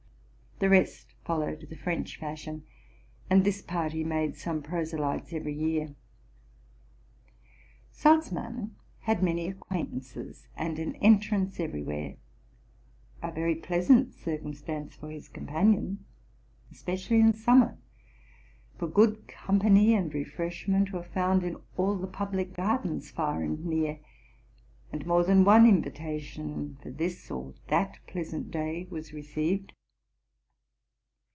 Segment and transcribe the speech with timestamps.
[0.59, 2.65] The rest followed the French fashion,
[3.31, 5.95] and this party made some proselytes every year.
[7.91, 12.15] Salzmann had many acquaintances and an entrance every where:
[13.23, 16.05] a very pleasant circumstance for his companion,
[16.71, 17.79] es pecially in summer,
[18.77, 23.97] for good company and refreshment were found in all the public gardens far and near,
[24.91, 29.73] and more than one invitation for this or that pleasant day was received.